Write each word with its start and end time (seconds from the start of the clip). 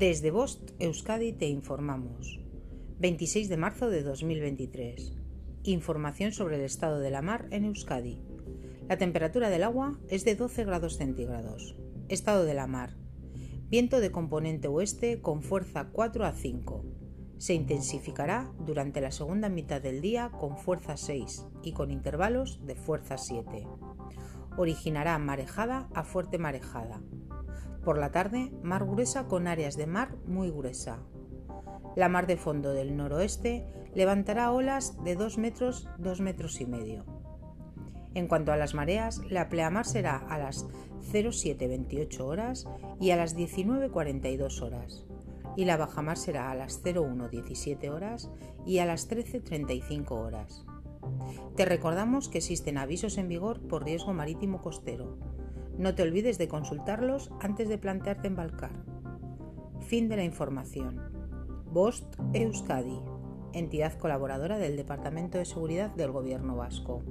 Desde 0.00 0.30
Bost, 0.30 0.70
Euskadi, 0.78 1.34
te 1.34 1.46
informamos. 1.46 2.40
26 3.00 3.50
de 3.50 3.58
marzo 3.58 3.90
de 3.90 4.02
2023. 4.02 5.18
Información 5.64 6.32
sobre 6.32 6.56
el 6.56 6.62
estado 6.62 7.00
de 7.00 7.10
la 7.10 7.20
mar 7.20 7.48
en 7.50 7.66
Euskadi. 7.66 8.18
La 8.88 8.96
temperatura 8.96 9.50
del 9.50 9.62
agua 9.62 10.00
es 10.08 10.24
de 10.24 10.36
12 10.36 10.64
grados 10.64 10.96
centígrados. 10.96 11.76
Estado 12.08 12.46
de 12.46 12.54
la 12.54 12.66
mar. 12.66 12.96
Viento 13.68 14.00
de 14.00 14.10
componente 14.10 14.68
oeste 14.68 15.20
con 15.20 15.42
fuerza 15.42 15.90
4 15.92 16.24
a 16.24 16.32
5. 16.32 16.82
Se 17.36 17.52
intensificará 17.52 18.50
durante 18.58 19.02
la 19.02 19.10
segunda 19.10 19.50
mitad 19.50 19.82
del 19.82 20.00
día 20.00 20.30
con 20.30 20.56
fuerza 20.56 20.96
6 20.96 21.44
y 21.62 21.72
con 21.72 21.90
intervalos 21.90 22.64
de 22.64 22.74
fuerza 22.74 23.18
7. 23.18 23.66
Originará 24.56 25.18
marejada 25.18 25.90
a 25.92 26.04
fuerte 26.04 26.38
marejada. 26.38 27.02
Por 27.84 27.98
la 27.98 28.10
tarde, 28.10 28.52
mar 28.62 28.84
gruesa 28.84 29.26
con 29.26 29.46
áreas 29.46 29.76
de 29.76 29.86
mar 29.86 30.16
muy 30.26 30.50
gruesa. 30.50 30.98
La 31.96 32.08
mar 32.08 32.26
de 32.26 32.36
fondo 32.36 32.72
del 32.72 32.96
noroeste 32.96 33.66
levantará 33.94 34.52
olas 34.52 35.02
de 35.02 35.16
2 35.16 35.38
metros, 35.38 35.88
2 35.98 36.20
metros 36.20 36.60
y 36.60 36.66
medio. 36.66 37.04
En 38.14 38.26
cuanto 38.28 38.52
a 38.52 38.56
las 38.56 38.74
mareas, 38.74 39.20
la 39.30 39.48
pleamar 39.48 39.86
será 39.86 40.16
a 40.16 40.38
las 40.38 40.66
0728 41.12 42.26
horas 42.26 42.66
y 43.00 43.10
a 43.10 43.16
las 43.16 43.34
1942 43.34 44.62
horas 44.62 45.06
y 45.56 45.64
la 45.64 45.76
bajamar 45.76 46.16
será 46.16 46.50
a 46.50 46.54
las 46.54 46.80
0117 46.82 47.90
horas 47.90 48.30
y 48.66 48.78
a 48.78 48.86
las 48.86 49.10
13.35 49.10 50.10
horas. 50.12 50.64
Te 51.56 51.64
recordamos 51.64 52.28
que 52.28 52.38
existen 52.38 52.78
avisos 52.78 53.18
en 53.18 53.28
vigor 53.28 53.60
por 53.60 53.84
riesgo 53.84 54.12
marítimo 54.12 54.62
costero. 54.62 55.18
No 55.78 55.94
te 55.94 56.02
olvides 56.02 56.38
de 56.38 56.48
consultarlos 56.48 57.30
antes 57.40 57.68
de 57.68 57.78
plantearte 57.78 58.28
embarcar. 58.28 58.72
Fin 59.80 60.08
de 60.08 60.16
la 60.16 60.24
información. 60.24 61.00
Bost 61.72 62.16
Euskadi, 62.32 63.00
entidad 63.52 63.98
colaboradora 63.98 64.58
del 64.58 64.76
Departamento 64.76 65.38
de 65.38 65.44
Seguridad 65.44 65.90
del 65.94 66.10
Gobierno 66.10 66.56
Vasco. 66.56 67.02